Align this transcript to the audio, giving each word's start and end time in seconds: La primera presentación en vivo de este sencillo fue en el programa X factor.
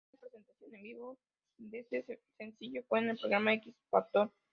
La 0.01 0.17
primera 0.17 0.29
presentación 0.31 0.71
en 0.75 0.81
vivo 0.81 1.17
de 1.59 1.79
este 1.81 2.19
sencillo 2.35 2.81
fue 2.89 3.01
en 3.01 3.09
el 3.11 3.19
programa 3.19 3.53
X 3.53 3.71
factor. 3.91 4.31